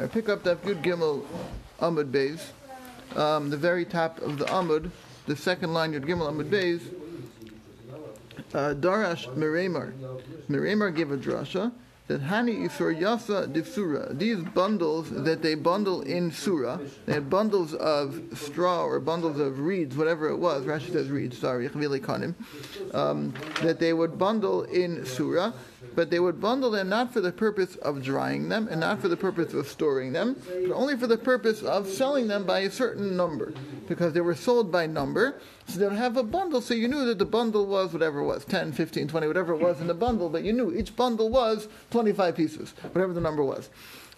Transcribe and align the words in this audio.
I 0.00 0.06
pick 0.06 0.28
up 0.28 0.44
that 0.44 0.62
Yud 0.62 0.84
Gimel 0.84 1.24
Amud 1.80 2.12
Beis, 2.12 2.40
um, 3.18 3.50
the 3.50 3.56
very 3.56 3.84
top 3.84 4.20
of 4.20 4.38
the 4.38 4.44
Amud, 4.44 4.90
the 5.26 5.34
second 5.34 5.74
line 5.74 5.92
Yud 5.92 6.04
Gimel 6.04 6.30
Amud 6.30 6.48
Beis. 6.48 6.82
Uh, 8.54 8.74
Darash 8.74 9.26
Meremar. 9.34 9.92
Meremar 10.48 10.94
gave 10.94 11.10
a 11.10 11.16
drasha 11.16 11.72
that 12.08 12.22
Hani 12.22 12.66
Isur 12.66 12.98
Yasa 12.98 13.52
de 13.52 13.62
Surah, 13.64 14.08
these 14.12 14.42
bundles 14.42 15.10
that 15.10 15.42
they 15.42 15.54
bundle 15.54 16.00
in 16.00 16.32
Surah, 16.32 16.78
they 17.04 17.12
had 17.12 17.28
bundles 17.28 17.74
of 17.74 18.20
straw 18.34 18.82
or 18.84 18.98
bundles 18.98 19.38
of 19.38 19.60
reeds, 19.60 19.94
whatever 19.94 20.28
it 20.28 20.36
was, 20.36 20.64
Rashi 20.64 20.90
says 20.90 21.10
reeds, 21.10 21.38
sorry, 21.38 21.66
um, 22.94 23.34
that 23.62 23.78
they 23.78 23.92
would 23.92 24.18
bundle 24.18 24.62
in 24.64 25.04
Surah, 25.04 25.52
but 25.94 26.10
they 26.10 26.18
would 26.18 26.40
bundle 26.40 26.70
them 26.70 26.88
not 26.88 27.12
for 27.12 27.20
the 27.20 27.30
purpose 27.30 27.76
of 27.76 28.02
drying 28.02 28.48
them 28.48 28.68
and 28.70 28.80
not 28.80 29.00
for 29.00 29.08
the 29.08 29.16
purpose 29.16 29.52
of 29.52 29.68
storing 29.68 30.12
them, 30.12 30.34
but 30.66 30.72
only 30.72 30.96
for 30.96 31.06
the 31.06 31.18
purpose 31.18 31.62
of 31.62 31.86
selling 31.86 32.26
them 32.26 32.44
by 32.44 32.60
a 32.60 32.70
certain 32.70 33.16
number, 33.16 33.52
because 33.88 34.12
they 34.12 34.20
were 34.20 34.34
sold 34.34 34.70
by 34.70 34.86
number. 34.86 35.40
So 35.66 35.78
they 35.78 35.86
would 35.86 35.96
have 35.96 36.16
a 36.16 36.22
bundle, 36.22 36.60
so 36.60 36.74
you 36.74 36.88
knew 36.88 37.04
that 37.06 37.18
the 37.18 37.24
bundle 37.24 37.66
was 37.66 37.92
whatever 37.92 38.20
it 38.20 38.24
was 38.24 38.44
10, 38.44 38.72
15, 38.72 39.08
20, 39.08 39.26
whatever 39.26 39.54
it 39.54 39.60
was 39.60 39.80
in 39.80 39.86
the 39.86 39.94
bundle, 39.94 40.28
but 40.28 40.44
you 40.44 40.52
knew 40.52 40.72
each 40.74 40.94
bundle 40.94 41.28
was 41.28 41.68
25 41.90 42.36
pieces, 42.36 42.74
whatever 42.92 43.12
the 43.12 43.20
number 43.20 43.42
was. 43.42 43.70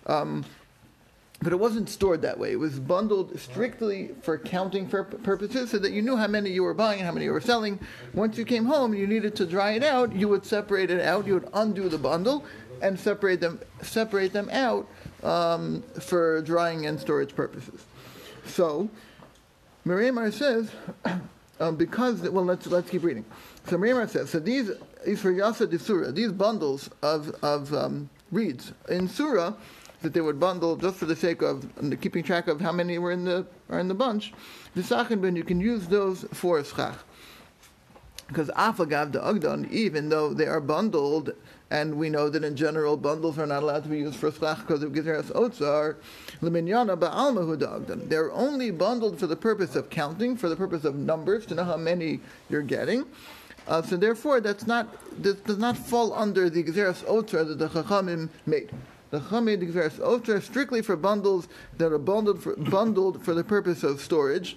Um, 0.07 0.45
but 1.43 1.55
it 1.55 1.57
wasn't 1.57 1.89
stored 1.89 2.21
that 2.23 2.39
way. 2.39 2.53
It 2.53 2.59
was 2.59 2.79
bundled 2.79 3.39
strictly 3.41 4.11
for 4.21 4.37
counting 4.37 4.87
purposes 4.87 5.71
so 5.71 5.79
that 5.79 5.93
you 5.93 6.03
knew 6.03 6.17
how 6.17 6.27
many 6.27 6.51
you 6.51 6.63
were 6.63 6.75
buying 6.75 6.99
and 6.99 7.07
how 7.07 7.13
many 7.13 7.25
you 7.25 7.33
were 7.33 7.41
selling. 7.41 7.79
Once 8.13 8.37
you 8.37 8.45
came 8.45 8.67
home 8.67 8.93
and 8.93 9.01
you 9.01 9.07
needed 9.07 9.35
to 9.37 9.47
dry 9.47 9.73
it 9.73 9.83
out, 9.83 10.15
you 10.15 10.29
would 10.29 10.45
separate 10.45 10.91
it 10.91 11.01
out, 11.01 11.27
you 11.27 11.35
would 11.35 11.49
undo 11.55 11.89
the 11.89 11.97
bundle 11.97 12.45
and 12.83 12.99
separate 13.01 13.41
them, 13.41 13.59
separate 13.81 14.35
them 14.35 14.51
out 14.51 14.87
um, 15.23 15.83
for 15.99 16.43
drying 16.43 16.85
and 16.85 17.01
storage 17.01 17.35
purposes. 17.35 17.87
So, 18.45 18.91
Meremar 19.87 20.33
says, 20.33 20.71
um, 21.61 21.77
because, 21.77 22.21
well, 22.23 22.45
let's, 22.45 22.67
let's 22.67 22.91
keep 22.91 23.03
reading. 23.03 23.25
So 23.67 23.77
Meremar 23.77 24.09
says, 24.09 24.31
so 24.31 24.39
these, 24.39 24.71
these 25.05 25.21
for 25.21 25.33
Yasa 25.33 25.69
de 25.69 25.79
Surah, 25.79 26.11
these 26.11 26.33
bundles 26.33 26.91
of, 27.03 27.35
of 27.43 27.73
um, 27.75 28.11
reeds 28.31 28.73
in 28.89 29.09
Surah, 29.09 29.55
that 30.03 30.15
they 30.15 30.21
would 30.21 30.41
bundle 30.41 30.77
just 30.77 30.97
for 30.97 31.07
the 31.07 31.17
sake 31.17 31.43
of 31.43 31.67
keeping 32.01 32.25
track 32.25 32.49
of 32.49 32.61
how 32.61 32.73
many 32.73 32.99
were 32.99 33.13
in 33.13 33.25
the 33.25 33.47
are 33.69 33.79
in 33.79 33.89
the 33.89 33.95
bunch. 33.95 34.33
The 34.75 34.83
sachin 34.83 35.21
ben 35.21 35.37
you 35.37 35.45
can 35.45 35.61
use 35.61 35.87
those 35.87 36.25
for 36.33 36.63
schach. 36.65 36.97
Because 38.31 38.49
afagav 38.51 39.11
the 39.11 39.19
agdan, 39.19 39.69
even 39.73 40.09
though 40.09 40.33
they 40.33 40.47
are 40.47 40.61
bundled, 40.61 41.33
and 41.69 41.97
we 41.97 42.09
know 42.09 42.29
that 42.29 42.45
in 42.45 42.55
general 42.55 42.97
bundles 42.97 43.41
are 43.41 43.47
not 43.47 43.65
allowed 43.65 43.83
to 43.83 43.89
be 43.89 43.99
used 43.99 44.15
for 44.15 44.31
schach 44.31 44.59
because 44.59 44.85
of 44.85 44.93
gezeres 44.93 45.33
otzar, 45.33 45.97
leminyana 46.41 46.97
ba'alma 46.97 47.59
agdan. 47.59 48.09
They're 48.09 48.31
only 48.31 48.71
bundled 48.71 49.19
for 49.19 49.27
the 49.27 49.35
purpose 49.35 49.75
of 49.75 49.91
counting, 49.91 50.37
for 50.37 50.49
the 50.49 50.55
purpose 50.55 50.85
of 50.85 50.95
numbers, 50.95 51.45
to 51.47 51.57
know 51.57 51.65
how 51.65 51.77
many 51.77 52.21
you're 52.49 52.63
getting. 52.63 53.05
Uh, 53.67 53.83
so 53.83 53.97
therefore, 53.97 54.41
that's 54.41 54.65
not 54.65 54.87
that 55.21 55.45
does 55.45 55.59
not 55.59 55.77
fall 55.77 56.13
under 56.13 56.49
the 56.49 56.63
gezeres 56.63 57.05
otzar 57.07 57.45
that 57.49 57.59
the 57.59 57.69
chachamim 57.69 58.29
made. 58.47 58.71
The 59.11 59.19
Chamid 59.19 59.61
Gezeres 59.61 59.99
Otzar 59.99 60.41
strictly 60.41 60.83
for 60.83 60.95
bundles 60.95 61.49
that 61.79 61.91
are 61.91 61.99
bundled 61.99 62.41
for, 62.41 62.55
bundled 62.55 63.25
for 63.25 63.35
the 63.35 63.43
purpose 63.43 63.83
of 63.83 64.01
storage 64.01 64.57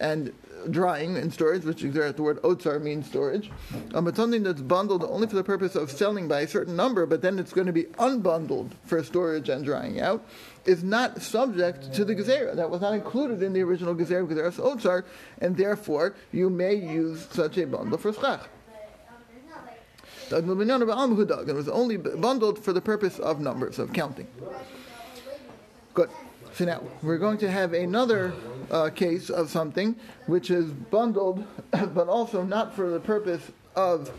and 0.00 0.32
drying 0.70 1.16
and 1.16 1.32
storage, 1.32 1.64
which 1.64 1.82
is 1.82 1.94
the 1.94 2.22
word 2.22 2.42
otsar 2.42 2.80
means 2.80 3.06
storage. 3.06 3.50
Um, 3.94 4.04
but 4.04 4.16
something 4.16 4.42
that's 4.42 4.60
bundled 4.60 5.04
only 5.04 5.26
for 5.26 5.36
the 5.36 5.44
purpose 5.44 5.74
of 5.74 5.90
selling 5.90 6.28
by 6.28 6.40
a 6.40 6.48
certain 6.48 6.76
number, 6.76 7.06
but 7.06 7.22
then 7.22 7.38
it's 7.38 7.52
going 7.52 7.66
to 7.66 7.72
be 7.72 7.84
unbundled 7.98 8.72
for 8.84 9.02
storage 9.02 9.48
and 9.48 9.64
drying 9.64 10.00
out, 10.00 10.24
is 10.66 10.84
not 10.84 11.22
subject 11.22 11.92
to 11.94 12.04
the 12.04 12.14
gezerah. 12.14 12.54
That 12.56 12.68
was 12.70 12.80
not 12.80 12.94
included 12.94 13.42
in 13.42 13.52
the 13.52 13.62
original 13.62 13.94
gezerah, 13.94 14.26
gezeras 14.26 14.58
otsar, 14.58 15.04
and 15.40 15.56
therefore 15.56 16.14
you 16.32 16.50
may 16.50 16.74
use 16.74 17.26
such 17.30 17.58
a 17.58 17.66
bundle 17.66 17.98
for 17.98 18.12
schach. 18.12 18.48
It 20.30 21.54
was 21.54 21.68
only 21.68 21.96
bundled 21.96 22.58
for 22.58 22.72
the 22.72 22.80
purpose 22.80 23.18
of 23.18 23.40
numbers, 23.40 23.78
of 23.78 23.92
counting. 23.92 24.28
Good. 25.92 26.10
So 26.52 26.64
now 26.64 26.82
we're 27.02 27.18
going 27.18 27.38
to 27.38 27.50
have 27.50 27.72
another 27.72 28.32
uh, 28.70 28.90
case 28.90 29.30
of 29.30 29.50
something 29.50 29.96
which 30.26 30.50
is 30.50 30.70
bundled, 30.70 31.44
but 31.70 32.08
also 32.08 32.42
not 32.42 32.74
for 32.74 32.90
the 32.90 33.00
purpose 33.00 33.50
of 33.76 34.10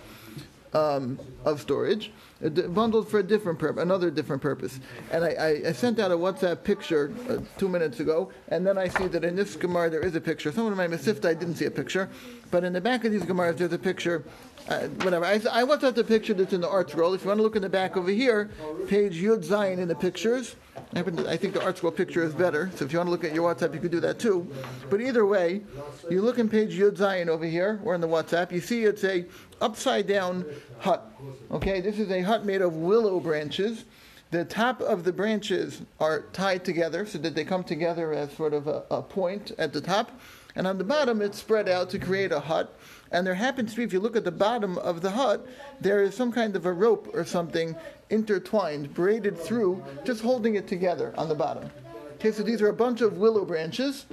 um, 0.74 1.20
of 1.44 1.60
storage, 1.60 2.12
bundled 2.50 3.08
for 3.08 3.20
a 3.20 3.24
different 3.24 3.60
purpose, 3.60 3.82
another 3.82 4.10
different 4.10 4.42
purpose. 4.42 4.80
And 5.12 5.24
I, 5.24 5.62
I, 5.68 5.72
sent 5.72 6.00
out 6.00 6.12
a 6.12 6.18
WhatsApp 6.18 6.64
picture 6.64 7.14
uh, 7.30 7.38
two 7.58 7.70
minutes 7.70 8.00
ago, 8.00 8.32
and 8.48 8.66
then 8.66 8.78
I 8.78 8.88
see 8.88 9.08
that 9.08 9.24
in 9.24 9.36
this 9.36 9.56
Gemara 9.56 9.90
there 9.90 10.02
is 10.02 10.16
a 10.16 10.22
picture. 10.22 10.52
Some 10.52 10.66
of 10.66 10.76
my 10.76 10.88
Mesivta 10.88 11.26
I 11.26 11.34
didn't 11.34 11.56
see 11.56 11.66
a 11.66 11.72
picture, 11.72 12.10
but 12.50 12.64
in 12.64 12.74
the 12.74 12.82
back 12.82 13.06
of 13.06 13.12
these 13.12 13.24
Gemaras 13.24 13.58
there's 13.58 13.74
a 13.74 13.80
picture. 13.80 14.24
Uh, 14.70 14.88
whatever. 15.04 15.26
I, 15.26 15.34
I 15.34 15.64
WhatsApped 15.64 15.96
the 15.96 16.04
picture 16.04 16.36
that's 16.36 16.54
in 16.54 16.62
the 16.62 16.68
ArtScroll. 16.68 17.16
If 17.16 17.24
you 17.24 17.30
want 17.30 17.40
to 17.40 17.44
look 17.44 17.56
in 17.56 17.64
the 17.64 17.70
back 17.70 17.98
over 17.98 18.12
here, 18.12 18.52
page 18.88 19.20
Yud 19.20 19.44
Zayin 19.44 19.80
in 19.80 19.88
the 19.88 19.96
pictures. 19.96 20.56
I, 20.96 21.00
I 21.00 21.38
think 21.38 21.54
the 21.54 21.60
ArtScroll 21.60 21.96
picture 21.96 22.24
is 22.24 22.34
better, 22.34 22.70
so 22.76 22.86
if 22.86 22.94
you 22.94 23.00
want 23.00 23.08
to 23.08 23.12
look 23.12 23.24
at 23.24 23.34
your 23.34 23.54
WhatsApp, 23.54 23.74
you 23.74 23.80
could 23.80 23.92
do 23.92 24.00
that 24.02 24.20
too. 24.20 24.48
But 24.90 25.02
either 25.02 25.26
way, 25.26 25.62
you 26.10 26.22
look 26.22 26.38
in 26.38 26.48
page 26.48 26.78
Yud 26.78 26.98
Zayin 26.98 27.28
over 27.28 27.46
here, 27.46 27.82
or 27.84 27.96
in 27.96 28.02
the 28.02 28.08
WhatsApp, 28.08 28.52
you 28.52 28.62
see 28.62 28.84
it's 28.84 29.04
a 29.04 29.26
upside 29.62 30.08
down 30.08 30.46
hut. 30.80 31.12
Okay, 31.52 31.80
this 31.82 32.00
is 32.00 32.12
a 32.12 32.22
hut 32.22 32.46
made 32.46 32.62
of 32.62 32.76
willow 32.76 33.20
branches. 33.20 33.86
The 34.32 34.46
top 34.46 34.82
of 34.82 35.04
the 35.04 35.12
branches 35.12 35.82
are 36.00 36.22
tied 36.34 36.64
together 36.64 37.06
so 37.06 37.18
that 37.20 37.36
they 37.36 37.44
come 37.44 37.64
together 37.64 38.14
as 38.14 38.32
sort 38.34 38.54
of 38.54 38.68
a, 38.68 38.84
a 38.90 39.02
point 39.02 39.52
at 39.58 39.74
the 39.74 39.82
top. 39.82 40.12
And 40.56 40.68
on 40.68 40.78
the 40.78 40.84
bottom, 40.84 41.22
it's 41.22 41.38
spread 41.38 41.70
out 41.70 41.90
to 41.92 42.00
create 42.00 42.32
a 42.32 42.40
hut. 42.40 42.78
And 43.12 43.28
there 43.28 43.36
happens 43.36 43.72
to 43.72 43.78
be, 43.78 43.84
if 43.84 43.94
you 43.94 44.00
look 44.00 44.16
at 44.16 44.24
the 44.24 44.32
bottom 44.32 44.78
of 44.80 45.02
the 45.02 45.12
hut, 45.12 45.46
there 45.80 46.02
is 46.02 46.16
some 46.16 46.32
kind 46.32 46.56
of 46.56 46.66
a 46.66 46.74
rope 46.74 47.10
or 47.14 47.26
something 47.26 47.76
intertwined, 48.10 48.94
braided 48.94 49.38
through, 49.38 49.84
just 50.06 50.22
holding 50.22 50.56
it 50.56 50.68
together 50.68 51.14
on 51.18 51.28
the 51.30 51.36
bottom. 51.36 51.70
Okay, 52.16 52.32
so 52.32 52.44
these 52.44 52.62
are 52.62 52.70
a 52.70 52.74
bunch 52.74 53.02
of 53.02 53.18
willow 53.18 53.44
branches. 53.44 54.06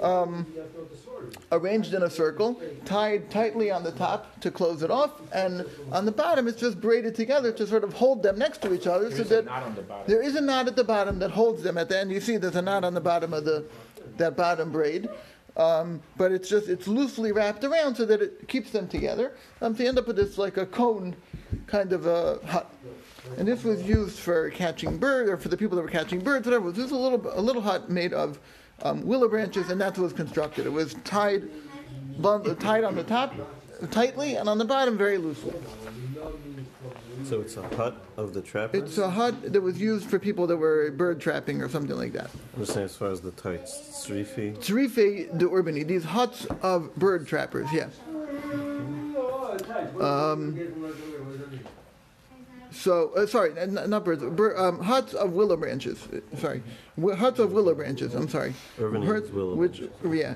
Um, 0.00 0.46
arranged 1.50 1.94
in 1.94 2.02
a 2.02 2.10
circle, 2.10 2.60
tied 2.84 3.30
tightly 3.30 3.70
on 3.70 3.82
the 3.82 3.92
top 3.92 4.40
to 4.40 4.50
close 4.50 4.82
it 4.82 4.90
off, 4.90 5.20
and 5.32 5.64
on 5.90 6.04
the 6.04 6.12
bottom 6.12 6.48
it's 6.48 6.60
just 6.60 6.80
braided 6.80 7.14
together 7.14 7.52
to 7.52 7.66
sort 7.66 7.84
of 7.84 7.92
hold 7.92 8.22
them 8.22 8.38
next 8.38 8.62
to 8.62 8.72
each 8.74 8.86
other. 8.86 9.08
There 9.08 9.24
so 9.24 9.42
that 9.42 9.44
the 9.46 9.84
there 10.06 10.22
is 10.22 10.36
a 10.36 10.40
knot 10.40 10.68
at 10.68 10.76
the 10.76 10.84
bottom 10.84 11.18
that 11.20 11.30
holds 11.30 11.62
them 11.62 11.78
at 11.78 11.88
the 11.88 11.98
end. 11.98 12.12
You 12.12 12.20
see, 12.20 12.36
there's 12.36 12.56
a 12.56 12.62
knot 12.62 12.84
on 12.84 12.94
the 12.94 13.00
bottom 13.00 13.32
of 13.32 13.44
the 13.44 13.64
that 14.16 14.36
bottom 14.36 14.72
braid. 14.72 15.08
Um, 15.54 16.00
but 16.16 16.32
it's 16.32 16.48
just 16.48 16.68
it's 16.68 16.88
loosely 16.88 17.30
wrapped 17.30 17.62
around 17.62 17.96
so 17.96 18.06
that 18.06 18.22
it 18.22 18.48
keeps 18.48 18.70
them 18.70 18.88
together. 18.88 19.36
Um, 19.60 19.76
so 19.76 19.82
you 19.82 19.88
end 19.90 19.98
up 19.98 20.06
with 20.06 20.16
this 20.16 20.38
like 20.38 20.56
a 20.56 20.64
cone 20.64 21.14
kind 21.66 21.92
of 21.92 22.06
a 22.06 22.38
hut. 22.46 22.72
And 23.36 23.46
this 23.46 23.62
was 23.62 23.82
used 23.82 24.18
for 24.18 24.50
catching 24.50 24.98
birds, 24.98 25.30
or 25.30 25.36
for 25.36 25.48
the 25.48 25.56
people 25.56 25.76
that 25.76 25.82
were 25.82 25.88
catching 25.88 26.20
birds, 26.20 26.46
whatever. 26.46 26.72
This 26.72 26.90
was 26.90 26.92
a 26.92 26.96
little 26.96 27.38
a 27.38 27.40
little 27.40 27.62
hut 27.62 27.90
made 27.90 28.12
of 28.14 28.38
um, 28.82 29.02
willow 29.06 29.28
branches, 29.28 29.70
and 29.70 29.80
that's 29.80 29.98
what 29.98 30.04
was 30.04 30.12
constructed. 30.12 30.66
It 30.66 30.72
was 30.72 30.94
tied, 31.04 31.48
tied 32.60 32.84
on 32.84 32.94
the 32.94 33.04
top 33.04 33.34
tightly, 33.90 34.36
and 34.36 34.48
on 34.48 34.58
the 34.58 34.64
bottom 34.64 34.96
very 34.96 35.18
loosely. 35.18 35.54
So 37.24 37.40
it's 37.40 37.56
a 37.56 37.62
hut 37.76 37.96
of 38.16 38.34
the 38.34 38.42
trappers? 38.42 38.82
It's 38.82 38.98
a 38.98 39.08
hut 39.08 39.52
that 39.52 39.60
was 39.60 39.80
used 39.80 40.08
for 40.08 40.18
people 40.18 40.46
that 40.48 40.56
were 40.56 40.90
bird 40.90 41.20
trapping 41.20 41.62
or 41.62 41.68
something 41.68 41.96
like 41.96 42.12
that. 42.12 42.30
I'm 42.54 42.62
just 42.62 42.74
saying 42.74 42.86
as 42.86 42.96
far 42.96 43.10
as 43.10 43.20
the 43.20 43.30
tights, 43.32 44.04
Tzrifi? 44.06 44.56
Tzrifi 44.56 45.38
de 45.38 45.46
Urbani, 45.46 45.86
these 45.86 46.04
huts 46.04 46.46
of 46.62 46.94
bird 46.96 47.26
trappers, 47.26 47.68
yes. 47.72 47.92
Um, 50.00 50.58
so, 52.72 53.12
uh, 53.14 53.26
sorry, 53.26 53.52
not 53.66 54.04
birds, 54.04 54.22
bir, 54.22 54.56
um, 54.56 54.80
huts 54.80 55.14
of 55.14 55.32
willow 55.32 55.56
branches. 55.56 56.08
Sorry, 56.38 56.62
huts 57.00 57.38
of 57.38 57.52
willow 57.52 57.74
branches. 57.74 58.14
I'm 58.14 58.28
sorry. 58.28 58.54
Urban 58.78 59.02
Huts, 59.02 59.30
willow 59.30 59.54
which, 59.54 59.82
yeah. 60.04 60.34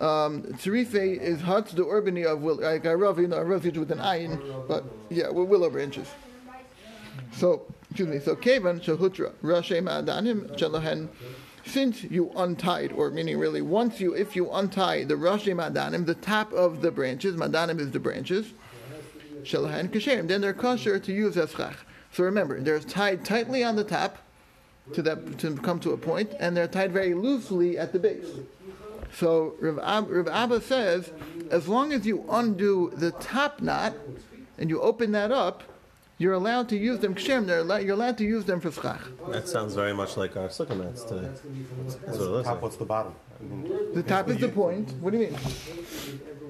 Um, 0.00 0.44
is 0.44 1.40
huts 1.40 1.72
the 1.72 1.84
urbani 1.84 2.24
of 2.24 2.40
willow. 2.42 2.62
Like 2.62 2.86
I 2.86 2.94
rough, 2.94 3.18
you 3.18 3.26
know, 3.26 3.38
it 3.38 3.76
with 3.76 3.90
an 3.90 3.98
ayin, 3.98 4.68
but 4.68 4.84
yeah, 5.10 5.28
with 5.28 5.48
willow 5.48 5.70
branches. 5.70 6.08
So, 7.32 7.66
excuse 7.90 8.08
me. 8.08 8.20
So, 8.20 8.36
kevan 8.36 8.80
shahutra 8.80 9.32
rashe 9.42 9.82
ma'adanim 9.82 10.56
shalahen. 10.56 11.08
Since 11.66 12.04
you 12.04 12.30
untied, 12.36 12.92
or 12.92 13.10
meaning 13.10 13.38
really, 13.38 13.60
once 13.60 14.00
you, 14.00 14.14
if 14.14 14.34
you 14.36 14.50
untie 14.50 15.04
the 15.04 15.14
rashe 15.14 15.54
ma'adanim, 15.54 16.06
the 16.06 16.14
top 16.14 16.52
of 16.52 16.80
the 16.80 16.90
branches, 16.90 17.34
ma'adanim 17.34 17.80
is 17.80 17.90
the 17.90 17.98
branches 17.98 18.52
shelahan 19.42 19.88
kasherim. 19.90 20.28
Then 20.28 20.40
they're 20.40 20.54
kosher 20.54 20.98
to 20.98 21.12
use 21.12 21.36
as 21.36 21.52
schach. 21.52 21.76
So 22.12 22.24
remember, 22.24 22.60
they're 22.60 22.80
tied 22.80 23.24
tightly 23.24 23.62
on 23.62 23.76
the 23.76 23.84
top 23.84 24.18
to 24.94 25.02
that 25.02 25.38
to 25.38 25.56
come 25.56 25.78
to 25.80 25.92
a 25.92 25.96
point, 25.96 26.32
and 26.40 26.56
they're 26.56 26.68
tied 26.68 26.92
very 26.92 27.14
loosely 27.14 27.78
at 27.78 27.92
the 27.92 27.98
base. 27.98 28.26
So 29.12 29.54
Rav, 29.60 30.08
Rav 30.08 30.28
Abba 30.28 30.60
says, 30.60 31.10
as 31.50 31.68
long 31.68 31.92
as 31.92 32.06
you 32.06 32.24
undo 32.30 32.92
the 32.94 33.10
top 33.12 33.60
knot 33.60 33.94
and 34.58 34.70
you 34.70 34.80
open 34.80 35.12
that 35.12 35.32
up, 35.32 35.62
you're 36.18 36.32
allowed 36.34 36.68
to 36.70 36.76
use 36.76 36.98
them 36.98 37.14
kshem. 37.14 37.46
They're 37.46 37.60
allowed, 37.60 37.82
you're 37.84 37.94
allowed 37.94 38.18
to 38.18 38.24
use 38.24 38.44
them 38.44 38.60
for 38.60 38.70
schach. 38.70 39.00
That 39.30 39.48
sounds 39.48 39.74
very 39.74 39.94
much 39.94 40.16
like 40.16 40.36
our 40.36 40.48
sukkah 40.48 40.76
mats 40.76 41.04
today. 41.04 41.28
That's 41.28 42.18
what 42.18 42.26
it 42.28 42.30
looks 42.30 42.46
Top, 42.46 42.54
like. 42.56 42.62
what's 42.62 42.76
the 42.76 42.84
bottom? 42.84 43.14
I 43.40 43.44
mean, 43.44 43.92
The 43.94 44.02
top 44.02 44.28
is 44.28 44.38
the 44.38 44.48
point. 44.48 44.90
What 45.00 45.12
do 45.12 45.18
you 45.18 45.28
mean? 45.28 45.38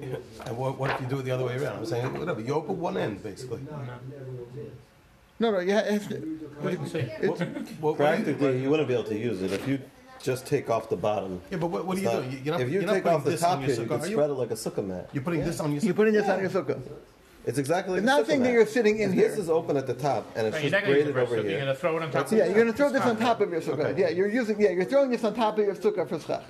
and 0.45 0.57
what, 0.57 0.77
what 0.79 0.89
if 0.91 1.01
you 1.01 1.07
do 1.07 1.19
it 1.19 1.23
the 1.23 1.31
other 1.31 1.45
way 1.45 1.55
around? 1.57 1.77
I'm 1.77 1.85
saying 1.85 2.17
whatever. 2.17 2.41
You 2.41 2.53
open 2.55 2.79
one 2.79 2.97
end 2.97 3.21
basically. 3.23 3.61
No, 5.41 5.51
no. 5.51 5.59
You 5.59 5.71
have 5.73 6.09
to, 6.09 6.39
Wait 6.61 6.79
and 6.79 7.29
What, 7.29 7.39
what, 7.39 7.39
what 7.79 7.89
you, 7.91 7.95
Practically, 7.95 8.61
you 8.61 8.69
wouldn't 8.69 8.87
be 8.87 8.93
able 8.93 9.05
to 9.05 9.17
use 9.17 9.41
it 9.41 9.51
if 9.53 9.67
you 9.67 9.79
just 10.21 10.45
take 10.45 10.69
off 10.69 10.89
the 10.89 10.97
bottom. 10.97 11.41
yeah, 11.51 11.57
but 11.57 11.67
what, 11.67 11.85
what 11.85 11.95
do 11.95 12.01
you 12.01 12.09
do? 12.09 12.13
not- 12.15 12.31
You- 12.31 12.37
You're 12.43 12.53
not, 12.55 12.61
if 12.61 12.67
you 12.69 12.73
you're 12.81 12.89
take 12.89 13.03
putting 13.03 13.17
off 13.19 13.23
the 13.23 13.37
top 13.37 13.59
here, 13.61 13.69
you 13.69 13.85
can 13.85 14.01
are 14.01 14.05
you? 14.07 14.13
spread 14.13 14.29
it 14.31 14.33
like 14.33 14.51
a 14.51 14.55
sukkah 14.55 14.85
mat. 14.85 15.09
You're 15.13 15.23
putting 15.23 15.43
this 15.45 15.59
on 15.61 15.71
your 15.71 15.81
you're 15.81 15.93
sukkah. 15.93 15.95
putting 15.95 16.13
this 16.15 16.27
on 16.27 16.39
your 16.41 16.49
sukkah. 16.49 16.81
It's 17.45 17.57
exactly 17.57 17.93
like 17.93 18.03
It's 18.03 18.11
a 18.11 18.17
not 18.17 18.25
sukkah 18.25 18.43
that 18.43 18.51
you're 18.51 18.65
sitting 18.65 18.99
in 18.99 19.13
here. 19.13 19.29
This 19.29 19.39
is 19.39 19.49
open 19.49 19.77
at 19.77 19.87
the 19.87 19.93
top, 19.93 20.25
and 20.35 20.45
it's 20.45 20.55
Right, 20.55 20.61
just 20.63 20.71
not 20.73 20.81
gonna 20.83 20.95
use 20.97 21.07
it 21.07 21.13
braided 21.13 21.31
over 21.31 21.41
here. 21.41 21.49
You're 21.51 21.59
gonna 21.59 21.75
throw 21.75 21.97
it 21.97 22.03
on 22.03 22.11
top. 22.11 22.25
of 22.27 22.31
Yeah, 22.33 22.45
you're 22.45 22.53
going 22.53 22.67
to 22.67 22.73
throw 22.73 22.89
this 22.91 23.01
on 23.01 23.17
top 23.17 23.41
of 23.41 23.49
your 23.49 23.61
sukkah. 23.61 23.97
Yeah, 23.97 24.09
you're 24.09 24.27
using. 24.29 24.59
Yeah, 24.61 24.69
you're 24.71 24.85
throwing 24.85 25.09
this 25.09 25.23
on 25.23 25.33
top 25.33 25.57
of 25.57 25.65
your 25.65 25.75
sukkah 25.75 26.07
for 26.07 26.19
schach. 26.19 26.43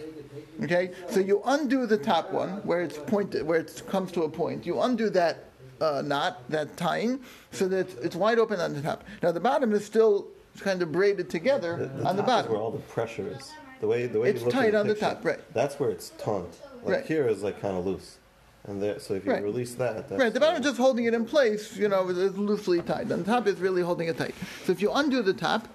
Okay, 0.64 0.92
so 1.10 1.20
you 1.20 1.42
undo 1.46 1.86
the 1.86 1.98
top 1.98 2.32
one 2.34 2.50
where 2.66 2.82
it's 2.82 2.98
pointed, 2.98 3.44
where 3.46 3.60
it 3.60 3.82
comes 3.88 4.12
to 4.14 4.24
a 4.24 4.30
point. 4.30 4.66
You 4.66 4.82
undo 4.82 5.10
that 5.12 5.46
uh, 5.80 6.02
knot, 6.06 6.42
that 6.50 6.76
tying, 6.76 7.22
so 7.52 7.68
that 7.70 7.78
it's, 7.78 7.94
it's 7.96 8.16
wide 8.16 8.40
open 8.40 8.60
on 8.60 8.74
the 8.74 8.82
top. 8.82 9.06
Now 9.24 9.32
the 9.32 9.40
bottom 9.40 9.72
is 9.74 9.86
still 9.86 10.28
kind 10.60 10.82
of 10.82 10.92
braided 10.92 11.30
together 11.30 11.78
The, 11.78 11.86
the 12.02 12.06
on 12.10 12.16
the 12.18 12.24
top 12.24 12.30
is 12.30 12.36
bottom. 12.36 12.52
where 12.52 12.62
all 12.62 12.72
the 12.72 12.80
pressure 12.80 13.28
is. 13.40 13.52
The 13.80 13.88
way 13.88 14.08
the 14.08 14.20
way 14.20 14.32
It's 14.32 14.40
you 14.40 14.46
look 14.48 14.54
tight 14.54 14.70
at 14.70 14.76
on 14.76 14.88
the 14.88 14.96
top, 14.96 15.24
right. 15.24 15.40
That's 15.54 15.80
where 15.80 15.90
it's 15.92 16.10
taut. 16.18 16.54
Like 16.84 16.94
Right. 16.96 17.06
here 17.06 17.28
is 17.30 17.42
like 17.44 17.62
kind 17.62 17.78
of 17.78 17.86
loose, 17.86 18.18
and 18.66 18.82
there. 18.82 19.00
So 19.00 19.14
if 19.14 19.26
you 19.26 19.32
Right. 19.32 19.44
release 19.44 19.76
that, 19.76 20.10
Right, 20.12 20.34
the 20.34 20.40
bottom 20.40 20.58
is 20.58 20.66
just 20.66 20.78
holding 20.78 21.06
it 21.06 21.14
in 21.14 21.26
place, 21.26 21.76
you 21.78 21.88
know, 21.88 22.10
it's 22.10 22.38
loosely 22.38 22.82
tied. 22.82 23.12
And 23.12 23.26
the 23.26 23.32
top 23.32 23.48
is 23.48 23.60
really 23.60 23.82
holding 23.82 24.08
it 24.08 24.18
tight. 24.18 24.36
So 24.66 24.72
if 24.72 24.82
you 24.82 24.92
undo 24.92 25.22
the 25.22 25.34
top, 25.34 25.68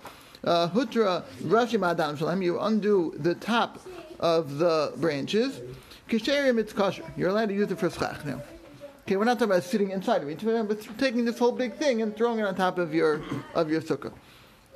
uh, 0.44 0.69
Hutra 0.69 1.25
Rashi 1.42 1.78
Madam 1.81 2.16
Shalem, 2.16 2.42
you 2.42 2.60
undo 2.60 3.14
the 3.19 3.34
top 3.34 3.81
of 4.20 4.58
the 4.58 4.92
branches. 4.96 5.60
Kisherim, 6.08 6.58
it's 6.58 6.72
kosher. 6.72 7.04
You're 7.16 7.31
allowed 7.31 7.48
to 7.48 7.54
use 7.54 7.70
it 7.70 7.78
for 7.78 7.88
schach 7.90 8.25
now. 8.25 8.42
Okay, 9.06 9.16
we're 9.16 9.25
not 9.25 9.38
talking 9.38 9.52
about 9.52 9.64
sitting 9.64 9.90
inside 9.90 10.22
of 10.22 10.28
it. 10.28 10.42
We're 10.42 10.60
about 10.60 10.80
taking 10.98 11.25
this 11.25 11.38
whole 11.38 11.52
big 11.52 11.75
thing 11.75 12.00
and 12.02 12.16
throwing 12.16 12.38
it 12.38 12.46
on 12.46 12.54
top 12.54 12.78
of 12.78 12.94
your 12.94 13.20
of 13.54 13.70
your 13.70 13.80
sukkah. 13.80 14.12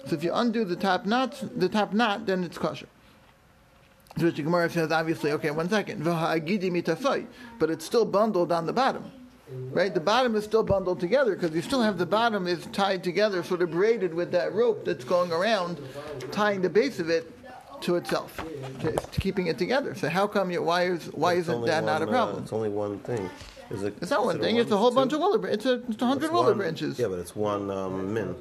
So 0.07 0.17
if 0.17 0.25
you 0.25 0.33
undo 0.33 0.65
the 0.65 0.77
top 0.77 1.07
knot, 1.07 1.43
the 1.57 1.69
top 1.69 1.93
knot, 1.93 2.27
then 2.27 2.45
it's 2.45 2.59
kosher. 2.59 2.87
So 4.19 4.31
the 4.31 4.43
Gemara 4.43 4.69
says, 4.69 4.91
obviously, 4.91 5.33
okay, 5.33 5.51
one 5.51 5.69
second, 5.69 6.03
but 6.05 7.71
it's 7.71 7.85
still 7.85 8.05
bundled 8.05 8.51
on 8.51 8.67
the 8.67 8.73
bottom, 8.73 9.11
right? 9.71 9.95
The 9.95 10.01
bottom 10.01 10.35
is 10.35 10.45
still 10.45 10.65
bundled 10.65 10.99
together 10.99 11.35
because 11.37 11.55
you 11.55 11.63
still 11.63 11.83
have 11.83 11.99
the 11.99 12.07
bottom 12.07 12.47
is 12.47 12.67
tied 12.73 13.05
together, 13.05 13.43
sort 13.45 13.63
of 13.63 13.71
braided 13.71 14.13
with 14.13 14.33
that 14.33 14.53
rope 14.55 14.85
that's 14.85 15.05
going 15.05 15.31
around, 15.31 15.79
tying 16.33 16.63
the 16.63 16.71
base 16.71 16.99
of 16.99 17.11
it 17.11 17.33
to 17.83 17.95
itself, 17.95 18.41
okay, 18.79 18.89
it's 18.89 19.19
keeping 19.19 19.47
it 19.47 19.57
together. 19.57 19.95
So 19.95 20.09
how 20.09 20.27
come 20.27 20.51
you? 20.51 20.63
Why 20.63 20.87
is 20.87 21.07
why 21.13 21.35
It's 21.35 21.49
isn't 21.49 21.67
that 21.67 21.85
not 21.85 22.03
a 22.03 22.07
uh, 22.07 22.09
problem? 22.09 22.43
it's 22.43 22.53
only 22.53 22.71
one 22.71 22.99
thing. 23.01 23.31
Is 23.71 23.83
it? 23.83 23.95
It's 24.01 24.11
not 24.11 24.25
one 24.25 24.37
is 24.37 24.41
it 24.41 24.45
thing. 24.45 24.57
It's 24.57 24.71
a 24.71 24.77
whole 24.77 24.91
two? 24.91 24.97
bunch 24.97 25.13
of 25.13 25.21
willow. 25.21 25.37
bran- 25.39 25.53
It's 25.53 25.67
a, 25.67 25.75
it's 25.89 26.01
a 26.01 26.07
hundred 26.07 26.25
It's 26.27 26.33
willow 26.33 26.49
one- 26.49 26.57
branches. 26.59 26.99
Yeah, 26.99 27.09
but 27.09 27.19
it's 27.19 27.37
one 27.37 27.71
um, 27.71 28.15
min. 28.15 28.35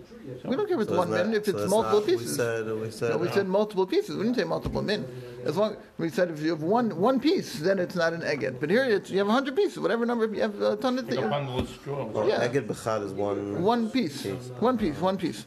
We 0.45 0.55
don't 0.55 0.67
care 0.67 0.75
if 0.77 0.81
it's 0.83 0.89
So 0.91 0.97
one 0.97 1.11
isn't 1.13 1.27
min. 1.31 1.35
If 1.39 1.45
so 1.45 1.51
it's 1.51 1.59
that's 1.61 1.69
multiple 1.69 1.99
not- 1.99 2.07
We 2.07 2.13
pieces. 2.17 2.35
said 2.35 2.65
we 2.81 2.91
said. 2.91 3.09
No, 3.11 3.17
we 3.17 3.27
uh, 3.27 3.31
said 3.33 3.47
multiple 3.47 3.85
pieces. 3.85 4.15
We 4.15 4.23
didn't 4.23 4.37
say 4.37 4.43
multiple 4.45 4.81
min. 4.81 5.05
As 5.43 5.57
long 5.57 5.75
we 5.97 6.09
said 6.09 6.29
if 6.31 6.41
you 6.41 6.51
have 6.51 6.63
one 6.63 6.95
one 6.97 7.19
piece, 7.19 7.59
then 7.59 7.77
it's 7.79 7.95
not 7.95 8.13
an 8.13 8.23
egged. 8.23 8.59
But 8.61 8.69
here 8.69 8.85
it's 8.85 9.09
you 9.09 9.17
have 9.19 9.27
a 9.27 9.31
hundred 9.31 9.55
pieces, 9.55 9.79
whatever 9.79 10.05
number 10.05 10.25
you 10.33 10.41
have 10.41 10.61
a 10.61 10.75
ton 10.77 10.97
of 10.97 11.05
Like 11.05 11.13
a 11.13 11.21
things. 11.21 11.29
bundle 11.29 11.59
of 11.59 11.69
straw. 11.69 12.05
well, 12.05 12.27
yeah. 12.27 12.47
Eged 12.47 12.67
b'chad 12.67 13.03
is 13.05 13.11
one. 13.11 13.61
One 13.61 13.89
piece, 13.89 14.25
one 14.59 14.77
piece, 14.77 14.97
one 14.99 15.17
piece. 15.17 15.45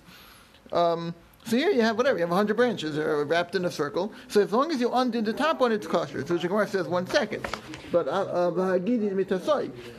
Um, 0.73 1.15
so 1.45 1.57
here 1.57 1.71
you 1.71 1.83
have 1.83 1.97
whatever 1.97 2.19
you 2.19 2.27
have 2.27 2.35
hundred 2.35 2.57
branches 2.57 2.99
are 2.99 3.25
wrapped 3.25 3.55
in 3.55 3.65
a 3.65 3.71
circle. 3.71 4.13
So 4.29 4.41
as 4.43 4.53
long 4.53 4.71
as 4.71 4.81
you 4.81 4.93
undo 4.93 5.21
the 5.21 5.33
top 5.33 5.61
one, 5.61 5.73
it's 5.73 5.87
kosher. 5.87 6.27
So 6.27 6.37
the 6.37 6.49
Gemara 6.49 6.69
says 6.69 6.87
one 6.87 7.07
second, 7.07 7.47
but 7.91 8.07
uh, 8.07 8.51
uh, 8.51 8.79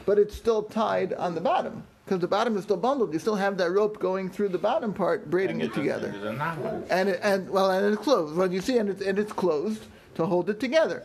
but 0.05 0.19
it's 0.19 0.35
still 0.35 0.63
tied 0.63 1.13
on 1.13 1.35
the 1.35 1.41
bottom 1.41 1.83
because 2.05 2.19
the 2.19 2.27
bottom 2.27 2.57
is 2.57 2.63
still 2.63 2.77
bundled. 2.77 3.13
You 3.13 3.19
still 3.19 3.35
have 3.35 3.57
that 3.57 3.71
rope 3.71 3.99
going 3.99 4.29
through 4.29 4.49
the 4.49 4.57
bottom 4.57 4.93
part, 4.93 5.29
braiding 5.29 5.61
it 5.61 5.73
together. 5.73 6.09
There's 6.09 6.23
a 6.23 6.33
knot. 6.33 6.59
and 6.89 7.09
it, 7.09 7.19
and 7.23 7.49
well, 7.49 7.71
and 7.71 7.93
it's 7.93 8.01
closed. 8.01 8.35
Well, 8.35 8.51
you 8.51 8.61
see, 8.61 8.77
and 8.77 8.89
it's 8.89 9.01
and 9.01 9.17
it's 9.17 9.33
closed 9.33 9.83
to 10.15 10.25
hold 10.25 10.49
it 10.49 10.59
together. 10.59 11.03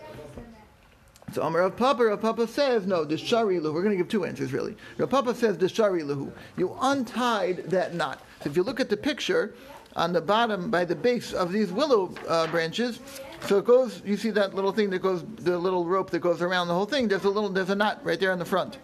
So 1.32 1.42
Amar 1.42 1.62
Rav 1.62 1.76
Papa, 1.76 2.04
Rav 2.04 2.20
Papa 2.20 2.46
says, 2.46 2.86
no, 2.86 3.04
the 3.04 3.18
shari 3.18 3.58
lahu. 3.58 3.74
We're 3.74 3.82
going 3.82 3.90
to 3.90 3.96
give 3.96 4.08
two 4.08 4.24
answers 4.24 4.52
really. 4.52 4.76
Rav 4.96 5.10
Papa 5.10 5.34
says 5.34 5.58
the 5.58 5.68
shari 5.68 6.02
lahu. 6.02 6.30
You 6.56 6.76
untied 6.80 7.64
that 7.70 7.94
knot. 7.94 8.20
So 8.42 8.50
if 8.50 8.56
you 8.56 8.62
look 8.62 8.78
at 8.78 8.88
the 8.88 8.96
picture 8.96 9.54
on 9.96 10.12
the 10.12 10.20
bottom 10.20 10.70
by 10.70 10.84
the 10.84 10.94
base 10.94 11.32
of 11.32 11.50
these 11.50 11.72
willow 11.72 12.14
uh, 12.28 12.46
branches, 12.46 13.00
so 13.46 13.58
it 13.58 13.64
goes. 13.64 14.02
You 14.04 14.16
see 14.16 14.30
that 14.30 14.54
little 14.54 14.72
thing 14.72 14.90
that 14.90 15.00
goes, 15.00 15.24
the 15.36 15.58
little 15.58 15.84
rope 15.84 16.10
that 16.10 16.20
goes 16.20 16.42
around 16.42 16.68
the 16.68 16.74
whole 16.74 16.86
thing. 16.86 17.08
There's 17.08 17.24
a 17.24 17.30
little, 17.30 17.48
there's 17.48 17.70
a 17.70 17.74
knot 17.74 18.00
right 18.04 18.20
there 18.20 18.32
in 18.32 18.38
the 18.38 18.44
front. 18.44 18.78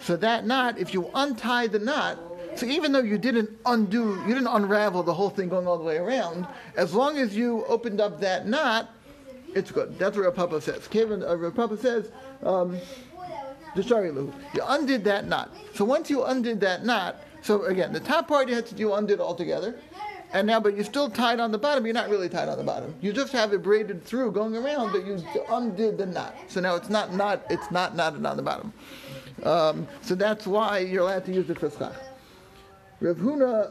So 0.00 0.16
that 0.16 0.46
knot, 0.46 0.78
if 0.78 0.92
you 0.92 1.10
untie 1.14 1.68
the 1.68 1.78
knot, 1.78 2.18
so 2.56 2.66
even 2.66 2.92
though 2.92 3.02
you 3.02 3.18
didn't 3.18 3.50
undo, 3.66 4.20
you 4.26 4.34
didn't 4.34 4.48
unravel 4.48 5.02
the 5.02 5.14
whole 5.14 5.30
thing 5.30 5.48
going 5.48 5.66
all 5.66 5.78
the 5.78 5.84
way 5.84 5.96
around, 5.96 6.46
as 6.76 6.92
long 6.92 7.18
as 7.18 7.36
you 7.36 7.64
opened 7.66 8.00
up 8.00 8.20
that 8.20 8.46
knot, 8.46 8.90
it's 9.54 9.70
good. 9.70 9.98
That's 9.98 10.16
what 10.16 10.26
Rav 10.26 10.34
Papa 10.34 10.60
says. 10.60 10.86
Kevin, 10.88 11.22
uh, 11.22 11.50
Papa 11.54 11.76
says, 11.76 12.10
um. 12.42 12.76
You 14.54 14.62
undid 14.66 15.04
that 15.04 15.28
knot. 15.28 15.54
So 15.74 15.84
once 15.84 16.10
you 16.10 16.24
undid 16.24 16.60
that 16.60 16.84
knot, 16.84 17.22
so 17.42 17.66
again, 17.66 17.92
the 17.92 18.00
top 18.00 18.26
part 18.26 18.48
you 18.48 18.54
had 18.54 18.66
to 18.66 18.74
do 18.74 18.94
undid 18.94 19.20
altogether, 19.20 19.78
and 20.32 20.46
now, 20.46 20.60
but 20.60 20.74
you're 20.74 20.84
still 20.84 21.08
tied 21.08 21.40
on 21.40 21.52
the 21.52 21.58
bottom. 21.58 21.86
You're 21.86 21.94
not 21.94 22.10
really 22.10 22.28
tied 22.28 22.48
on 22.48 22.58
the 22.58 22.64
bottom. 22.64 22.94
You 23.00 23.12
just 23.12 23.32
have 23.32 23.52
it 23.54 23.62
braided 23.62 24.04
through, 24.04 24.32
going 24.32 24.56
around, 24.56 24.92
but 24.92 25.06
you 25.06 25.22
undid 25.50 25.96
the 25.98 26.06
knot. 26.06 26.36
So 26.48 26.60
now 26.60 26.74
it's 26.74 26.90
not 26.90 27.14
knot. 27.14 27.44
It's 27.48 27.70
not 27.70 27.96
knotted 27.96 28.24
on 28.26 28.36
the 28.36 28.42
bottom. 28.42 28.72
Um, 29.42 29.86
so 30.02 30.14
that's 30.14 30.46
why 30.46 30.80
you're 30.80 31.02
allowed 31.02 31.24
to 31.26 31.32
use 31.32 31.46
the 31.46 31.54
schach. 31.54 31.94
Rav 33.00 33.16
Huna, 33.16 33.70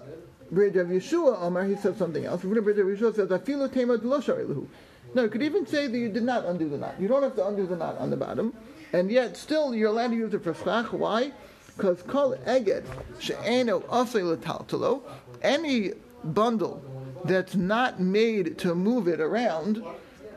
Brid 0.52 0.76
Rav 0.76 0.88
Yeshua 0.88 1.42
Omar, 1.42 1.66
he 1.66 1.76
said 1.76 1.98
something 1.98 2.26
else. 2.26 2.44
Rav 2.44 2.54
Huna, 2.54 2.64
Brid 2.64 2.78
Rav 2.78 2.88
Yeshua 2.88 3.16
says, 3.16 3.30
"Afilu 3.30 3.72
tema 3.72 4.00
lo 4.02 4.20
shari 4.22 4.46
lahu." 4.46 4.66
No, 5.14 5.24
you 5.24 5.30
could 5.30 5.44
even 5.44 5.66
say 5.68 5.88
that 5.88 5.98
you 5.98 6.10
did 6.10 6.24
not 6.24 6.46
undo 6.46 6.70
the 6.70 6.78
knot. 6.78 6.96
You 7.00 7.08
don't 7.08 7.24
have 7.24 7.36
to 7.36 7.46
undo 7.46 7.68
the 7.68 7.76
knot 7.76 7.98
on 7.98 8.10
the 8.10 8.18
bottom, 8.18 8.54
and 8.94 9.12
yet 9.12 9.38
still 9.38 9.76
you're 9.76 9.90
allowed 9.90 10.10
to 10.10 10.16
use 10.16 10.32
the 10.32 10.54
schach. 10.54 10.92
Why? 10.92 11.32
Because 11.76 12.02
kol 12.02 12.36
eged 12.48 12.86
she'eno 13.20 13.82
asay 13.82 14.24
l'taltalo, 14.24 15.02
any 15.44 15.92
bundle 16.24 16.84
that's 17.26 17.56
not 17.56 18.00
made 18.00 18.58
to 18.60 18.76
move 18.76 19.08
it 19.08 19.20
around, 19.20 19.84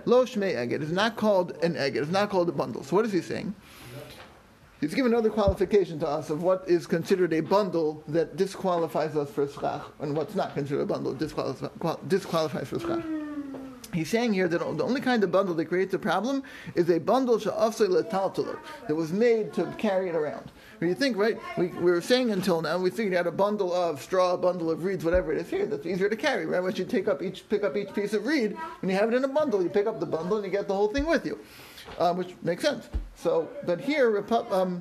lo 0.04 0.24
shmei 0.24 0.54
eged 0.54 0.82
is 0.82 0.92
not 0.92 1.16
called 1.16 1.52
an 1.62 1.74
eged. 1.74 1.96
It's 1.96 2.10
not 2.10 2.30
called 2.30 2.48
a 2.48 2.52
bundle. 2.52 2.82
So 2.82 2.96
what 2.96 3.04
is 3.04 3.12
he 3.12 3.20
saying? 3.20 3.54
He's 4.80 4.94
given 4.94 5.12
another 5.12 5.28
qualification 5.28 5.98
to 6.00 6.08
us 6.08 6.30
of 6.30 6.42
what 6.42 6.64
is 6.66 6.86
considered 6.86 7.34
a 7.34 7.40
bundle 7.40 8.02
that 8.08 8.36
disqualifies 8.36 9.14
us 9.14 9.30
for 9.30 9.46
schach, 9.46 9.82
and 10.00 10.16
what's 10.16 10.34
not 10.34 10.54
considered 10.54 10.80
a 10.82 10.86
bundle 10.86 11.12
disqualifies, 11.12 11.68
qual- 11.78 12.00
disqualifies 12.08 12.68
for 12.68 12.80
schach. 12.80 13.04
He's 13.92 14.08
saying 14.08 14.32
here 14.32 14.48
that 14.48 14.58
the 14.58 14.84
only 14.84 15.00
kind 15.00 15.22
of 15.22 15.32
bundle 15.32 15.54
that 15.56 15.66
creates 15.66 15.92
a 15.92 15.98
problem 15.98 16.42
is 16.74 16.88
a 16.88 16.98
bundle 16.98 17.36
that 17.38 18.94
was 18.94 19.12
made 19.12 19.52
to 19.54 19.66
carry 19.78 20.08
it 20.08 20.14
around. 20.14 20.50
When 20.80 20.88
you 20.88 20.94
think, 20.94 21.18
right, 21.18 21.38
we, 21.58 21.66
we 21.66 21.90
were 21.90 22.00
saying 22.00 22.30
until 22.30 22.62
now, 22.62 22.78
we 22.78 22.88
figured 22.88 23.14
out 23.14 23.26
a 23.26 23.30
bundle 23.30 23.70
of 23.70 24.00
straw, 24.00 24.32
a 24.32 24.38
bundle 24.38 24.70
of 24.70 24.82
reeds, 24.82 25.04
whatever 25.04 25.30
it 25.30 25.36
is 25.36 25.50
here, 25.50 25.66
that's 25.66 25.84
easier 25.84 26.08
to 26.08 26.16
carry, 26.16 26.46
right? 26.46 26.62
Once 26.62 26.78
you 26.78 26.86
take 26.86 27.06
up 27.06 27.22
each, 27.22 27.46
pick 27.50 27.64
up 27.64 27.76
each 27.76 27.92
piece 27.92 28.14
of 28.14 28.24
reed, 28.24 28.56
when 28.80 28.88
you 28.88 28.96
have 28.96 29.12
it 29.12 29.14
in 29.14 29.22
a 29.22 29.28
bundle, 29.28 29.62
you 29.62 29.68
pick 29.68 29.86
up 29.86 30.00
the 30.00 30.06
bundle 30.06 30.38
and 30.38 30.46
you 30.46 30.50
get 30.50 30.68
the 30.68 30.74
whole 30.74 30.88
thing 30.88 31.04
with 31.04 31.26
you, 31.26 31.38
um, 31.98 32.16
which 32.16 32.34
makes 32.42 32.62
sense. 32.62 32.88
So, 33.14 33.50
but 33.66 33.78
here, 33.78 34.24
um, 34.50 34.80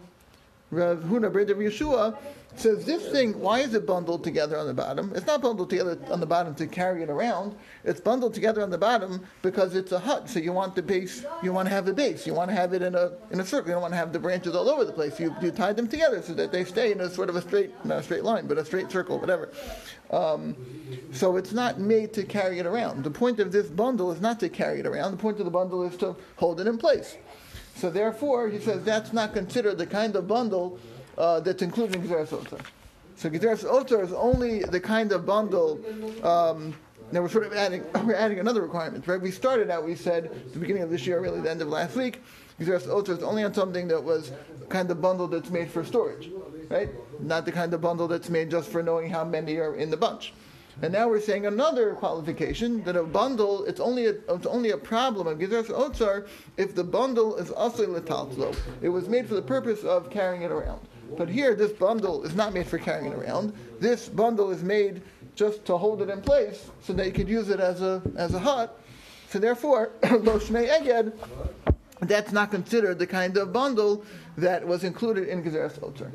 Rav 0.71 0.99
Huna 0.99 1.33
Bred 1.33 1.49
Yeshua 1.49 2.17
says 2.55 2.85
this 2.85 3.07
thing, 3.09 3.39
why 3.39 3.59
is 3.59 3.73
it 3.73 3.85
bundled 3.85 4.23
together 4.23 4.57
on 4.57 4.67
the 4.67 4.73
bottom? 4.73 5.11
It's 5.15 5.25
not 5.25 5.41
bundled 5.41 5.69
together 5.69 5.97
on 6.09 6.19
the 6.19 6.25
bottom 6.25 6.55
to 6.55 6.67
carry 6.67 7.03
it 7.03 7.09
around. 7.09 7.55
It's 7.83 8.01
bundled 8.01 8.33
together 8.33 8.61
on 8.61 8.69
the 8.69 8.77
bottom 8.77 9.25
because 9.41 9.75
it's 9.75 9.91
a 9.91 9.99
hut. 9.99 10.29
So 10.29 10.39
you 10.39 10.51
want 10.51 10.75
the 10.75 10.81
base, 10.81 11.25
you 11.43 11.53
want 11.53 11.67
to 11.67 11.73
have 11.73 11.85
the 11.85 11.93
base. 11.93 12.27
You 12.27 12.33
want 12.33 12.49
to 12.49 12.55
have 12.55 12.73
it 12.73 12.81
in 12.81 12.95
a 12.95 13.11
in 13.31 13.39
a 13.39 13.45
circle. 13.45 13.69
You 13.69 13.73
don't 13.75 13.81
want 13.81 13.93
to 13.93 13.97
have 13.97 14.11
the 14.11 14.19
branches 14.19 14.55
all 14.55 14.69
over 14.69 14.83
the 14.83 14.91
place. 14.91 15.19
You, 15.19 15.33
you 15.41 15.51
tie 15.51 15.73
them 15.73 15.87
together 15.87 16.21
so 16.21 16.33
that 16.33 16.51
they 16.51 16.65
stay 16.65 16.91
in 16.91 17.01
a 17.01 17.09
sort 17.09 17.29
of 17.29 17.35
a 17.35 17.41
straight, 17.41 17.73
not 17.85 17.99
a 17.99 18.03
straight 18.03 18.23
line, 18.23 18.47
but 18.47 18.57
a 18.57 18.65
straight 18.65 18.91
circle, 18.91 19.19
whatever. 19.19 19.49
Um, 20.11 20.55
so 21.11 21.37
it's 21.37 21.53
not 21.53 21.79
made 21.79 22.13
to 22.13 22.23
carry 22.23 22.59
it 22.59 22.65
around. 22.65 23.03
The 23.03 23.11
point 23.11 23.39
of 23.39 23.51
this 23.51 23.67
bundle 23.67 24.11
is 24.11 24.21
not 24.21 24.39
to 24.39 24.49
carry 24.49 24.79
it 24.79 24.87
around. 24.87 25.11
The 25.11 25.17
point 25.17 25.39
of 25.39 25.45
the 25.45 25.51
bundle 25.51 25.83
is 25.83 25.95
to 25.97 26.15
hold 26.37 26.59
it 26.59 26.67
in 26.67 26.77
place. 26.77 27.17
So 27.75 27.89
therefore, 27.89 28.49
he 28.49 28.59
says 28.59 28.83
that's 28.83 29.13
not 29.13 29.33
considered 29.33 29.77
the 29.77 29.87
kind 29.87 30.15
of 30.15 30.27
bundle 30.27 30.79
uh, 31.19 31.39
that's 31.41 31.61
included 31.61 31.95
in 31.95 32.07
Gezeres 32.07 32.29
Otzar. 32.29 32.61
So 33.15 33.29
Gezeres 33.29 33.65
Otzar 33.65 34.03
is 34.03 34.13
only 34.13 34.63
the 34.63 34.79
kind 34.79 35.11
of 35.11 35.25
bundle. 35.25 35.79
Um, 36.25 36.73
now 37.11 37.21
we're 37.21 37.29
sort 37.29 37.45
of 37.45 37.53
adding 37.53 37.83
we're 38.05 38.15
adding 38.15 38.39
another 38.39 38.61
requirement, 38.61 39.05
right? 39.07 39.21
We 39.21 39.31
started 39.31 39.69
out 39.69 39.85
we 39.85 39.95
said 39.95 40.25
at 40.25 40.53
the 40.53 40.59
beginning 40.59 40.83
of 40.83 40.89
this 40.89 41.05
year, 41.05 41.19
really 41.19 41.41
the 41.41 41.51
end 41.51 41.61
of 41.61 41.67
last 41.67 41.95
week, 41.95 42.23
Gezeres 42.59 42.88
Otzar 42.88 43.17
is 43.17 43.23
only 43.23 43.43
on 43.43 43.53
something 43.53 43.88
that 43.89 44.03
was 44.03 44.31
kind 44.69 44.89
of 44.89 45.01
bundle 45.01 45.27
that's 45.27 45.49
made 45.49 45.69
for 45.69 45.83
storage. 45.83 46.29
right? 46.69 46.89
Not 47.19 47.45
the 47.45 47.51
kind 47.51 47.73
of 47.73 47.81
bundle 47.81 48.07
that's 48.07 48.29
made 48.29 48.49
just 48.49 48.69
for 48.69 48.81
knowing 48.81 49.09
how 49.09 49.23
many 49.25 49.57
are 49.57 49.75
in 49.75 49.89
the 49.89 49.97
bunch. 49.97 50.33
And 50.81 50.93
now 50.93 51.09
we're 51.09 51.19
saying 51.19 51.45
another 51.45 51.93
qualification 51.95 52.81
that 52.85 52.95
a 52.95 53.03
bundle 53.03 53.65
it's 53.65 53.81
only 53.81 54.05
a, 54.05 54.11
it's 54.29 54.45
only 54.45 54.69
a 54.69 54.77
problem 54.77 55.27
of 55.27 55.38
Gezeres 55.39 55.69
Otzar 55.69 56.27
if 56.55 56.73
the 56.73 56.85
bundle 56.85 57.35
is 57.35 57.51
also 57.51 57.85
letaltlo. 57.85 58.55
It 58.81 58.88
was 58.88 59.09
made 59.09 59.27
for 59.27 59.35
the 59.35 59.41
purpose 59.41 59.83
of 59.83 60.09
carrying 60.09 60.43
it 60.43 60.51
around. 60.51 60.79
But 61.17 61.29
here, 61.29 61.55
this 61.55 61.71
bundle 61.71 62.23
is 62.23 62.35
not 62.35 62.53
made 62.53 62.67
for 62.67 62.77
carrying 62.77 63.13
around. 63.13 63.53
This 63.79 64.09
bundle 64.09 64.51
is 64.51 64.63
made 64.63 65.01
just 65.35 65.65
to 65.65 65.77
hold 65.77 66.01
it 66.01 66.09
in 66.09 66.21
place 66.21 66.69
so 66.81 66.93
that 66.93 67.05
you 67.05 67.11
could 67.11 67.29
use 67.29 67.49
it 67.49 67.59
as 67.59 67.81
a 67.81 68.01
as 68.15 68.33
a 68.33 68.39
hut. 68.39 68.79
So 69.29 69.39
therefore, 69.39 69.91
lo 70.03 70.39
shmei 70.39 70.69
eged, 70.69 71.13
that's 72.01 72.31
not 72.31 72.51
considered 72.51 72.99
the 72.99 73.07
kind 73.07 73.37
of 73.37 73.53
bundle 73.53 74.03
that 74.37 74.65
was 74.65 74.83
included 74.83 75.27
in 75.27 75.43
Gezeres 75.43 75.79
Otzar. 75.79 76.11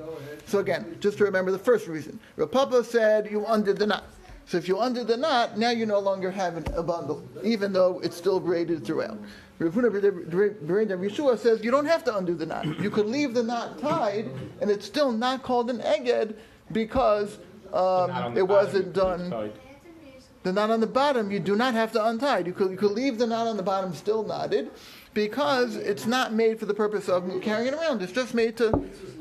So 0.47 0.59
again, 0.59 0.97
just 1.01 1.19
to 1.19 1.25
remember 1.25 1.51
the 1.51 1.59
first 1.59 1.87
reason. 1.87 2.19
Rav 2.37 2.51
Papa 2.51 2.85
said 2.85 3.31
you 3.31 3.45
undid 3.47 3.79
the 3.79 3.87
knot. 3.87 4.05
So 4.47 4.59
if 4.59 4.69
you 4.69 4.79
undid 4.79 5.07
the 5.07 5.17
knot, 5.17 5.59
now 5.59 5.71
you 5.71 5.87
no 5.87 5.99
longer 5.99 6.31
have 6.31 6.57
an- 6.57 6.67
a 6.75 6.83
bundle, 6.83 7.23
even 7.43 7.73
though 7.73 8.01
it's 8.03 8.17
still 8.17 8.41
braided 8.41 8.85
throughout. 8.85 9.19
Rav 9.59 9.73
Huna 9.73 9.91
Bereid 9.91 10.89
Yeshua 10.89 11.39
says 11.39 11.63
you 11.63 11.71
don't 11.71 11.87
have 11.87 12.05
to 12.05 12.17
undo 12.17 12.35
the 12.35 12.47
knot. 12.47 12.67
You 12.81 12.91
could 12.91 13.07
leave 13.07 13.35
the 13.35 13.43
knot 13.43 13.79
tied, 13.79 14.31
and 14.61 14.71
it's 14.71 14.87
still 14.87 15.13
not 15.13 15.43
called 15.43 15.71
an 15.71 15.81
egged 15.81 16.35
because 16.73 17.39
um, 17.73 18.37
it 18.37 18.47
wasn't 18.47 18.93
done. 18.93 19.53
The 20.43 20.53
knot 20.53 20.71
on 20.71 20.81
the 20.81 20.87
bottom, 20.87 21.31
you 21.31 21.41
do 21.41 21.57
not 21.57 21.73
have 21.73 21.93
to 21.93 22.05
untie. 22.05 22.41
You 22.41 22.53
could, 22.53 22.71
you 22.71 22.77
could 22.77 22.91
leave 22.91 23.17
the 23.17 23.27
knot 23.27 23.47
on 23.47 23.57
the 23.57 23.63
bottom 23.63 23.95
still 23.95 24.23
knotted 24.23 24.71
because 25.15 25.77
it's 25.77 26.05
not 26.05 26.35
made 26.35 26.61
for 26.61 26.67
the 26.67 26.75
purpose 26.75 27.09
of 27.09 27.25
carrying 27.41 27.73
it 27.73 27.75
around. 27.75 28.03
It's 28.03 28.13
just 28.13 28.35
made 28.35 28.57
to, 28.59 28.71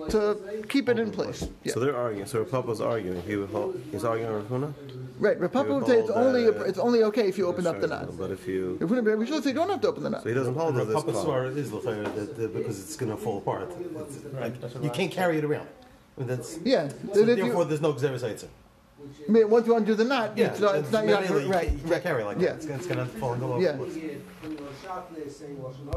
to 0.09 0.65
keep 0.67 0.89
it 0.89 0.99
in 0.99 1.11
place. 1.11 1.47
Yeah. 1.63 1.73
So 1.73 1.79
they're 1.79 1.95
arguing. 1.95 2.25
So 2.25 2.43
Papa's 2.43 2.81
arguing. 2.81 3.21
He 3.21 3.37
would 3.37 3.51
hold, 3.51 3.81
he's 3.89 4.03
arguing 4.03 4.33
with 4.33 4.49
Huna. 4.49 4.73
Right, 5.19 5.39
Rav 5.39 5.51
Papa 5.51 5.73
would 5.73 5.85
say 5.85 5.99
it's 5.99 6.09
only, 6.09 6.43
it's 6.45 6.79
only 6.79 7.03
okay 7.03 7.27
if 7.27 7.37
you 7.37 7.45
open 7.47 7.67
up 7.67 7.79
the 7.79 7.87
knot. 7.87 8.17
But 8.17 8.31
if 8.31 8.47
you, 8.47 8.77
If 8.81 8.89
we 8.89 8.99
we 9.01 9.25
should 9.27 9.43
say 9.43 9.49
you 9.51 9.55
don't 9.55 9.69
have 9.69 9.81
to 9.81 9.89
open 9.89 10.03
the 10.03 10.09
knot. 10.09 10.23
so 10.23 10.29
he 10.29 10.35
doesn't 10.35 10.55
hold 10.55 10.75
to 10.75 10.85
this 10.85 10.95
Papa 10.95 11.11
call. 11.13 11.23
Swar 11.23 11.45
is 11.45 11.71
l'chayr 11.71 12.03
that- 12.15 12.35
that- 12.35 12.53
because 12.55 12.79
it's 12.79 12.95
going 12.95 13.11
to 13.11 13.17
fall 13.17 13.37
apart. 13.37 13.71
It's 13.71 14.33
like, 14.33 14.83
you 14.83 14.89
can't 14.89 15.11
carry 15.11 15.37
it 15.37 15.43
around. 15.43 15.67
I 16.17 16.21
mean, 16.21 16.27
that's, 16.27 16.57
Yeah, 16.63 16.89
so 16.89 16.95
that 17.25 17.29
if 17.29 17.37
therefore, 17.37 17.63
you, 17.63 17.69
there's 17.69 17.81
no 17.81 17.93
Gezeres 17.93 18.21
Otzar. 18.23 18.47
I 19.27 19.31
mean, 19.31 19.49
once 19.49 19.67
you 19.67 19.75
undo 19.75 19.95
the 19.95 20.05
knot, 20.05 20.37
Yeah, 20.37 20.47
it's 20.47 20.59
not, 20.61 20.75
it's 20.75 20.91
not, 20.91 21.05
you're 21.05 21.19
not- 21.19 21.29
you 21.29 21.51
right, 21.51 21.67
can't- 21.67 21.71
you 21.73 21.77
can't 21.79 21.91
right. 21.91 22.03
carry 22.03 22.23
like 22.23 22.39
Yeah. 22.39 22.49
that. 22.49 22.55
It's 22.57 22.65
gonna- 22.65 22.77
It's 22.79 22.87
going 22.87 22.99
to 22.99 23.05
fall 23.19 23.33
and 23.33 23.41
go 23.41 23.53
over. 23.53 23.73
When 23.73 23.89